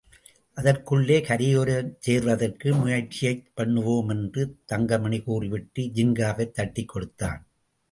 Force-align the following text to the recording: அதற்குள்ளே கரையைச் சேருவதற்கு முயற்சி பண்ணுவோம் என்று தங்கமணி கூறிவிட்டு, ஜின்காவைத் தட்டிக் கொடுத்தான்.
அதற்குள்ளே 0.57 1.19
கரையைச் 1.19 1.91
சேருவதற்கு 1.99 2.73
முயற்சி 2.75 3.43
பண்ணுவோம் 3.57 4.09
என்று 4.09 4.57
தங்கமணி 4.65 5.21
கூறிவிட்டு, 5.21 5.83
ஜின்காவைத் 5.93 6.51
தட்டிக் 6.51 6.87
கொடுத்தான். 6.87 7.41